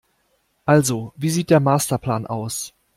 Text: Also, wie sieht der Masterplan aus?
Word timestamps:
Also, 0.65 1.13
wie 1.15 1.29
sieht 1.29 1.51
der 1.51 1.59
Masterplan 1.59 2.25
aus? 2.25 2.73